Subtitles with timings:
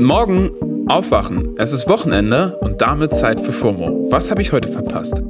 [0.00, 0.50] Guten Morgen,
[0.88, 1.56] aufwachen.
[1.58, 4.08] Es ist Wochenende und damit Zeit für FOMO.
[4.10, 5.20] Was habe ich heute verpasst?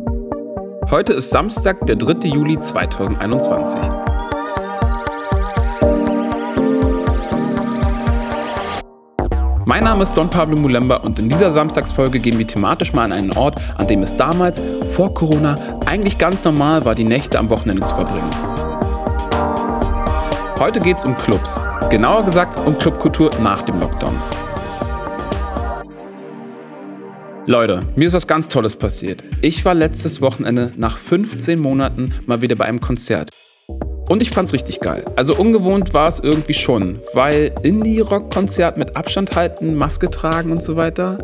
[0.89, 2.29] Heute ist Samstag, der 3.
[2.29, 3.81] Juli 2021.
[9.65, 13.13] Mein Name ist Don Pablo Mulemba und in dieser Samstagsfolge gehen wir thematisch mal an
[13.13, 14.63] einen Ort, an dem es damals,
[14.95, 15.57] vor Corona,
[15.87, 18.31] eigentlich ganz normal war, die Nächte am Wochenende zu verbringen.
[20.61, 21.61] Heute geht es um Clubs.
[21.89, 24.15] Genauer gesagt um Clubkultur nach dem Lockdown.
[27.51, 29.25] Leute, mir ist was ganz Tolles passiert.
[29.43, 33.31] Ich war letztes Wochenende nach 15 Monaten mal wieder bei einem Konzert.
[34.09, 35.05] Und ich fand's richtig geil.
[35.17, 40.77] Also ungewohnt war es irgendwie schon, weil Indie-Rock-Konzert mit Abstand halten, Maske tragen und so
[40.77, 41.19] weiter.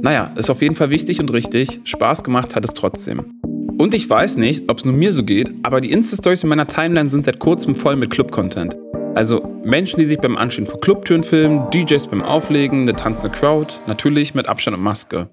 [0.00, 1.80] Naja, ist auf jeden Fall wichtig und richtig.
[1.84, 3.38] Spaß gemacht hat es trotzdem.
[3.76, 6.66] Und ich weiß nicht, ob es nur mir so geht, aber die Insta-Stories in meiner
[6.66, 8.81] Timeline sind seit kurzem voll mit Club-Content.
[9.14, 13.74] Also Menschen, die sich beim Anstehen vor Clubtüren filmen, DJs beim Auflegen, eine tanzende Crowd,
[13.86, 15.28] natürlich mit Abstand und Maske.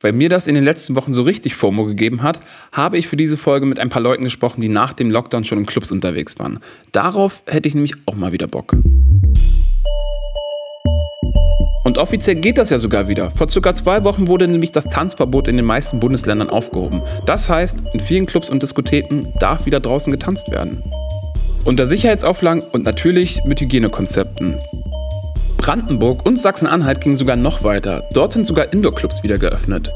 [0.00, 2.40] Weil mir das in den letzten Wochen so richtig FOMO gegeben hat,
[2.72, 5.58] habe ich für diese Folge mit ein paar Leuten gesprochen, die nach dem Lockdown schon
[5.58, 6.58] in Clubs unterwegs waren.
[6.90, 8.76] Darauf hätte ich nämlich auch mal wieder Bock.
[11.84, 13.30] Und offiziell geht das ja sogar wieder.
[13.30, 17.02] Vor circa zwei Wochen wurde nämlich das Tanzverbot in den meisten Bundesländern aufgehoben.
[17.26, 20.82] Das heißt, in vielen Clubs und Diskotheken darf wieder draußen getanzt werden.
[21.64, 24.58] Unter Sicherheitsauflagen und natürlich mit Hygienekonzepten.
[25.56, 28.06] Brandenburg und Sachsen-Anhalt gingen sogar noch weiter.
[28.12, 29.90] Dort sind sogar Indoor-Clubs wieder geöffnet.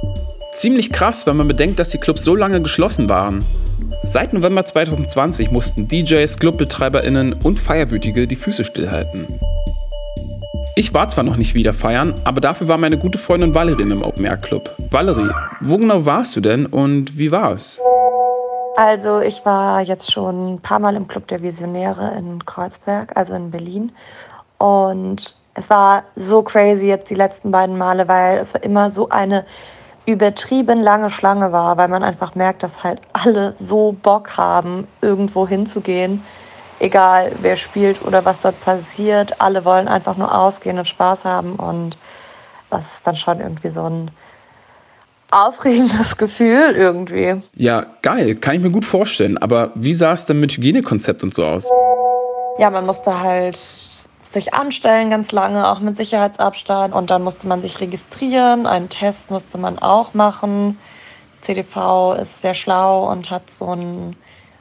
[0.54, 3.44] Ziemlich krass, wenn man bedenkt, dass die Clubs so lange geschlossen waren.
[4.02, 9.26] Seit November 2020 mussten DJs, ClubbetreiberInnen und Feierwütige die Füße stillhalten.
[10.74, 14.02] Ich war zwar noch nicht wieder feiern, aber dafür war meine gute Freundin Valerie im
[14.02, 14.70] Open Air Club.
[14.90, 17.78] Valerie, wo genau warst du denn und wie war's?
[18.78, 23.34] Also ich war jetzt schon ein paar Mal im Club der Visionäre in Kreuzberg, also
[23.34, 23.90] in Berlin.
[24.58, 29.44] Und es war so crazy jetzt die letzten beiden Male, weil es immer so eine
[30.06, 35.48] übertrieben lange Schlange war, weil man einfach merkt, dass halt alle so Bock haben, irgendwo
[35.48, 36.24] hinzugehen.
[36.78, 41.56] Egal wer spielt oder was dort passiert, alle wollen einfach nur ausgehen und Spaß haben
[41.56, 41.98] und
[42.70, 44.12] das ist dann schon irgendwie so ein
[45.30, 47.42] aufregendes Gefühl irgendwie.
[47.54, 49.38] Ja, geil, kann ich mir gut vorstellen.
[49.38, 51.68] Aber wie sah es denn mit Hygienekonzept und so aus?
[52.58, 53.56] Ja, man musste halt
[54.22, 56.94] sich anstellen ganz lange, auch mit Sicherheitsabstand.
[56.94, 58.66] Und dann musste man sich registrieren.
[58.66, 60.78] Einen Test musste man auch machen.
[61.40, 64.16] CDV ist sehr schlau und hat so ein,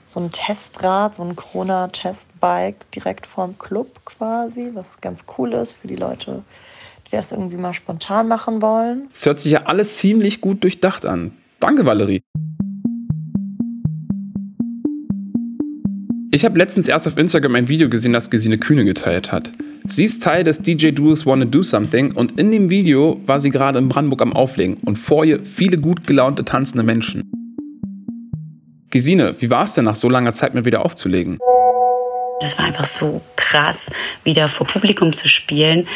[0.05, 5.87] so ein Testrad, so ein Corona-Testbike direkt vorm Club quasi, was ganz cool ist für
[5.87, 6.43] die Leute,
[7.07, 9.07] die das irgendwie mal spontan machen wollen.
[9.13, 11.31] Es hört sich ja alles ziemlich gut durchdacht an.
[11.59, 12.21] Danke, Valerie.
[16.31, 19.51] Ich habe letztens erst auf Instagram ein Video gesehen, das Gesine Kühne geteilt hat.
[19.85, 23.49] Sie ist Teil des DJ Duos Wanna Do Something und in dem Video war sie
[23.49, 27.23] gerade in Brandenburg am Auflegen und vor ihr viele gut gelaunte tanzende Menschen.
[28.89, 31.39] Gesine, wie war es denn nach so langer Zeit mal wieder aufzulegen?
[32.41, 33.89] Das war einfach so krass,
[34.23, 35.87] wieder vor Publikum zu spielen,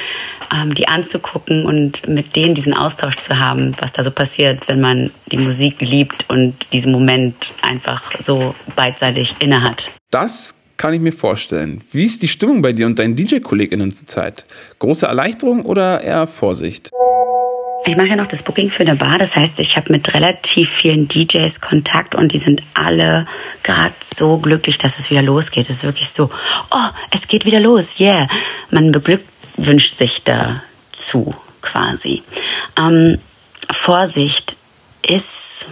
[0.53, 4.81] ähm, die anzugucken und mit denen diesen Austausch zu haben, was da so passiert, wenn
[4.81, 9.91] man die Musik liebt und diesen Moment einfach so beidseitig innehat.
[10.11, 11.84] Das kann ich mir vorstellen.
[11.91, 14.45] Wie ist die Stimmung bei dir und deinen DJ-KollegInnen zurzeit?
[14.79, 16.90] Große Erleichterung oder eher Vorsicht?
[17.85, 20.69] Ich mache ja noch das Booking für eine Bar, das heißt, ich habe mit relativ
[20.69, 23.25] vielen DJs Kontakt und die sind alle
[23.63, 25.67] gerade so glücklich, dass es wieder losgeht.
[25.67, 26.29] Es ist wirklich so,
[26.69, 28.28] oh, es geht wieder los, yeah.
[28.69, 28.91] Man
[29.56, 32.23] beglückwünscht sich dazu quasi.
[32.78, 33.19] Ähm,
[33.69, 34.57] Vorsicht
[35.07, 35.67] ist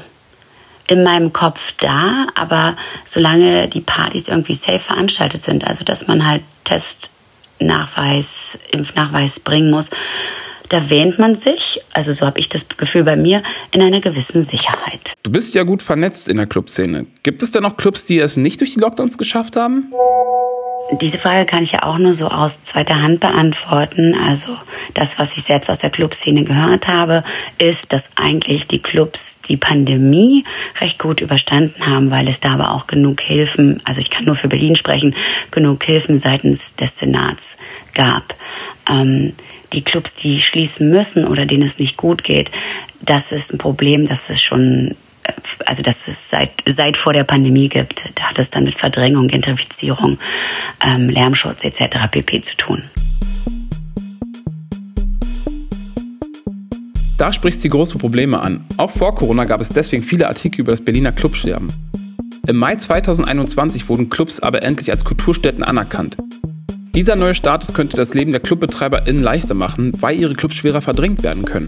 [0.88, 2.75] in meinem Kopf da, aber
[3.06, 9.91] solange die Partys irgendwie safe veranstaltet sind, also dass man halt Testnachweis, Impfnachweis bringen muss,
[10.69, 13.41] da wähnt man sich, also so habe ich das Gefühl bei mir,
[13.72, 15.13] in einer gewissen Sicherheit.
[15.23, 17.07] Du bist ja gut vernetzt in der Clubszene.
[17.23, 19.91] Gibt es denn noch Clubs, die es nicht durch die Lockdowns geschafft haben?
[20.91, 24.15] Diese Frage kann ich ja auch nur so aus zweiter Hand beantworten.
[24.15, 24.57] Also
[24.95, 27.24] das, was ich selbst aus der Clubszene gehört habe,
[27.59, 30.45] ist, dass eigentlich die Clubs die Pandemie
[30.81, 34.36] recht gut überstanden haben, weil es da aber auch genug Hilfen, also ich kann nur
[34.36, 35.15] für Berlin sprechen,
[35.51, 37.56] genug Hilfen seitens des Senats
[37.94, 38.33] gab.
[38.89, 39.33] Ähm,
[39.74, 42.50] die Clubs, die schließen müssen oder denen es nicht gut geht,
[43.00, 44.95] das ist ein Problem, das es schon
[45.66, 48.06] also dass es seit, seit vor der Pandemie gibt.
[48.16, 50.18] Da hat es dann mit Verdrängung, Gentrifizierung,
[50.86, 52.10] ähm, Lärmschutz etc.
[52.12, 52.42] pp.
[52.42, 52.84] zu tun.
[57.18, 58.66] Da spricht sie große Probleme an.
[58.78, 61.68] Auch vor Corona gab es deswegen viele Artikel über das Berliner Clubsterben.
[62.48, 66.16] Im Mai 2021 wurden Clubs aber endlich als Kulturstätten anerkannt.
[66.96, 71.22] Dieser neue Status könnte das Leben der ClubbetreiberInnen leichter machen, weil ihre Clubs schwerer verdrängt
[71.22, 71.68] werden können.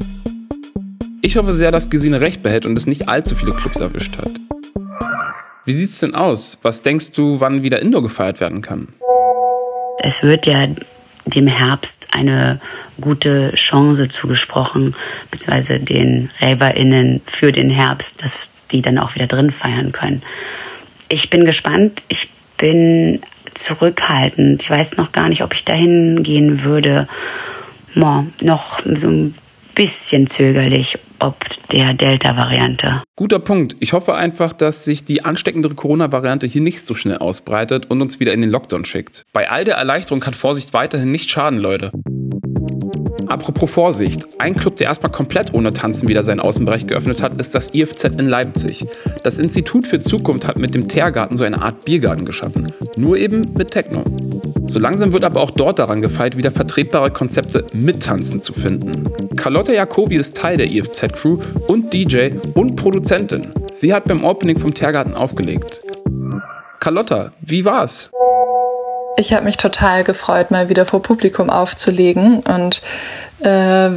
[1.31, 4.31] Ich hoffe sehr, dass Gesine recht behält und es nicht allzu viele Clubs erwischt hat.
[5.63, 6.57] Wie sieht's denn aus?
[6.61, 8.89] Was denkst du, wann wieder Indoor gefeiert werden kann?
[9.99, 10.67] Es wird ja
[11.25, 12.59] dem Herbst eine
[12.99, 14.93] gute Chance zugesprochen,
[15.31, 20.23] beziehungsweise den RaverInnen für den Herbst, dass die dann auch wieder drin feiern können.
[21.07, 22.03] Ich bin gespannt.
[22.09, 23.21] Ich bin
[23.53, 24.63] zurückhaltend.
[24.63, 27.07] Ich weiß noch gar nicht, ob ich dahin gehen würde.
[27.95, 29.35] Boah, noch so ein
[29.75, 31.35] bisschen zögerlich, ob
[31.71, 33.03] der Delta-Variante.
[33.15, 33.75] Guter Punkt.
[33.79, 38.19] Ich hoffe einfach, dass sich die ansteckendere Corona-Variante hier nicht so schnell ausbreitet und uns
[38.19, 39.25] wieder in den Lockdown schickt.
[39.33, 41.91] Bei all der Erleichterung kann Vorsicht weiterhin nicht schaden, Leute.
[43.27, 47.55] Apropos Vorsicht, ein Club, der erstmal komplett ohne Tanzen wieder seinen Außenbereich geöffnet hat, ist
[47.55, 48.85] das IFZ in Leipzig.
[49.23, 52.73] Das Institut für Zukunft hat mit dem Teergarten so eine Art Biergarten geschaffen.
[52.97, 54.03] Nur eben mit Techno.
[54.71, 59.35] So langsam wird aber auch dort daran gefeilt, wieder vertretbare Konzepte mit Tanzen zu finden.
[59.35, 63.51] Carlotta Jacobi ist Teil der IFZ-Crew und DJ und Produzentin.
[63.73, 65.81] Sie hat beim Opening vom Teergarten aufgelegt.
[66.79, 68.11] Carlotta, wie war's?
[69.17, 72.81] Ich habe mich total gefreut, mal wieder vor Publikum aufzulegen und
[73.41, 73.47] äh,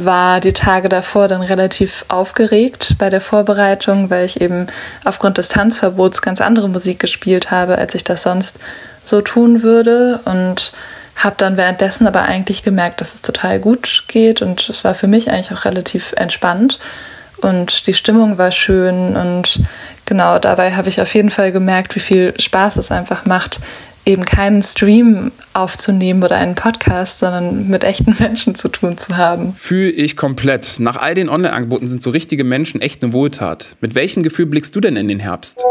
[0.05, 4.67] war die Tage davor dann relativ aufgeregt bei der Vorbereitung, weil ich eben
[5.03, 8.59] aufgrund des Tanzverbots ganz andere Musik gespielt habe, als ich das sonst
[9.03, 10.21] so tun würde.
[10.25, 10.71] Und
[11.15, 14.41] habe dann währenddessen aber eigentlich gemerkt, dass es total gut geht.
[14.41, 16.79] Und es war für mich eigentlich auch relativ entspannt.
[17.37, 19.15] Und die Stimmung war schön.
[19.15, 19.61] Und
[20.05, 23.59] genau dabei habe ich auf jeden Fall gemerkt, wie viel Spaß es einfach macht,
[24.05, 29.53] eben keinen Stream aufzunehmen oder einen Podcast, sondern mit echten Menschen zu tun zu haben.
[29.55, 30.79] Fühle ich komplett.
[30.79, 33.75] Nach all den Online-Angeboten sind so richtige Menschen echt eine Wohltat.
[33.81, 35.63] Mit welchem Gefühl blickst du denn in den Herbst?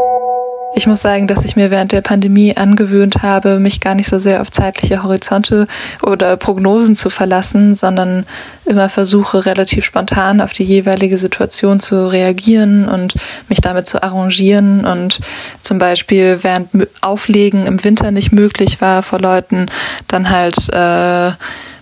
[0.77, 4.19] Ich muss sagen, dass ich mir während der Pandemie angewöhnt habe, mich gar nicht so
[4.19, 5.67] sehr auf zeitliche Horizonte
[6.03, 8.25] oder Prognosen zu verlassen, sondern
[8.65, 13.13] immer versuche, relativ spontan auf die jeweilige Situation zu reagieren und
[13.47, 14.85] mich damit zu arrangieren.
[14.85, 15.21] Und
[15.61, 16.69] zum Beispiel, während
[16.99, 19.67] Auflegen im Winter nicht möglich war vor Leuten,
[20.09, 21.31] dann halt äh,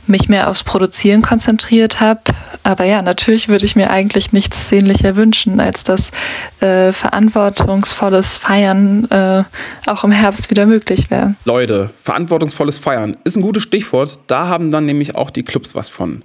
[0.07, 2.21] mich mehr aufs Produzieren konzentriert habe.
[2.63, 6.11] Aber ja, natürlich würde ich mir eigentlich nichts sehnlicher wünschen, als dass
[6.59, 9.43] äh, verantwortungsvolles Feiern äh,
[9.85, 11.35] auch im Herbst wieder möglich wäre.
[11.45, 14.19] Leute, verantwortungsvolles Feiern ist ein gutes Stichwort.
[14.27, 16.23] Da haben dann nämlich auch die Clubs was von.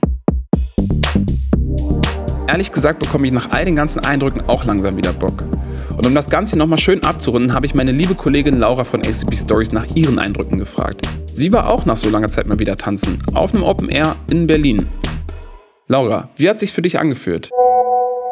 [2.47, 5.43] Ehrlich gesagt bekomme ich nach all den ganzen Eindrücken auch langsam wieder Bock.
[5.97, 9.37] Und um das Ganze nochmal schön abzurunden, habe ich meine liebe Kollegin Laura von ACB
[9.37, 11.07] Stories nach ihren Eindrücken gefragt.
[11.27, 14.47] Sie war auch nach so langer Zeit mal wieder tanzen, auf einem Open Air in
[14.47, 14.87] Berlin.
[15.87, 17.51] Laura, wie hat sich für dich angefühlt?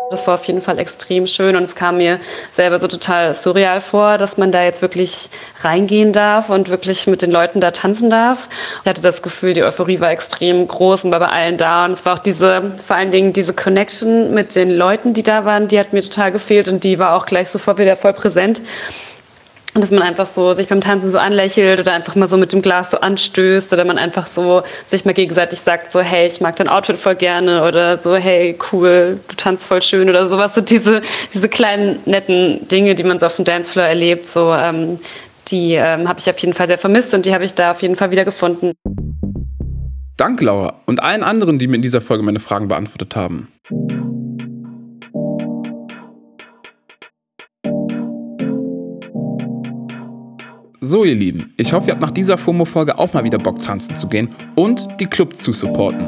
[0.08, 2.20] Das war auf jeden Fall extrem schön und es kam mir
[2.50, 5.30] selber so total surreal vor, dass man da jetzt wirklich
[5.62, 8.48] reingehen darf und wirklich mit den Leuten da tanzen darf.
[8.82, 11.90] Ich hatte das Gefühl, die Euphorie war extrem groß und war bei allen da und
[11.90, 15.66] es war auch diese, vor allen Dingen diese Connection mit den Leuten, die da waren,
[15.66, 18.62] die hat mir total gefehlt und die war auch gleich sofort wieder voll präsent.
[19.76, 22.50] Und dass man einfach so sich beim Tanzen so anlächelt oder einfach mal so mit
[22.50, 26.40] dem Glas so anstößt oder man einfach so sich mal gegenseitig sagt, so, hey, ich
[26.40, 30.54] mag dein Outfit voll gerne oder so, hey, cool, du tanzt voll schön oder sowas.
[30.54, 31.02] So diese,
[31.34, 34.96] diese kleinen netten Dinge, die man so auf dem Dancefloor erlebt, so, ähm,
[35.48, 37.82] die ähm, habe ich auf jeden Fall sehr vermisst und die habe ich da auf
[37.82, 38.72] jeden Fall wieder gefunden.
[40.16, 40.80] Danke, Laura.
[40.86, 43.52] Und allen anderen, die mir in dieser Folge meine Fragen beantwortet haben.
[50.86, 53.96] So, ihr Lieben, ich hoffe, ihr habt nach dieser FOMO-Folge auch mal wieder Bock tanzen
[53.96, 56.00] zu gehen und die Clubs zu supporten.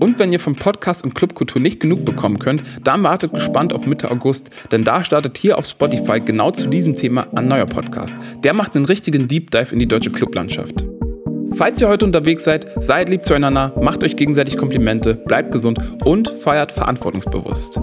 [0.00, 3.84] Und wenn ihr vom Podcast und Clubkultur nicht genug bekommen könnt, dann wartet gespannt auf
[3.84, 8.14] Mitte August, denn da startet hier auf Spotify genau zu diesem Thema ein neuer Podcast.
[8.42, 10.86] Der macht einen richtigen Deep Dive in die deutsche Clublandschaft.
[11.52, 16.30] Falls ihr heute unterwegs seid, seid lieb zueinander, macht euch gegenseitig Komplimente, bleibt gesund und
[16.30, 17.78] feiert verantwortungsbewusst.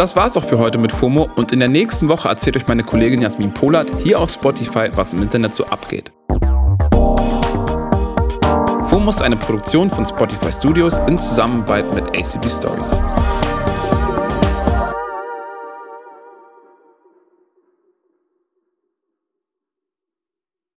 [0.00, 2.82] Das war's auch für heute mit FOMO und in der nächsten Woche erzählt euch meine
[2.82, 6.10] Kollegin Jasmin Polat hier auf Spotify, was im Internet so abgeht.
[8.88, 13.19] FOMO ist eine Produktion von Spotify Studios in Zusammenarbeit mit ACB Stories.